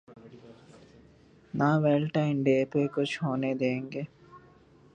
نہ 1.53 1.69
valentine 1.83 2.35
day 2.45 2.57
پہ 2.71 2.81
کچھ 2.95 3.15
ہونے 3.23 3.51
دیں 3.53 3.79
گے۔ 3.91 4.03